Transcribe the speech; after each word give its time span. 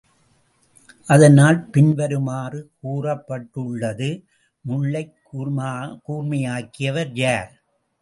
அதனால் 1.07 1.69
பின்வருமாறு 1.69 2.71
கூறப்பட்டுள்ளது 2.83 4.09
முள்ளைக் 4.65 5.15
கூர்மையாக்கியவர் 6.07 7.11
யார்? 7.15 7.51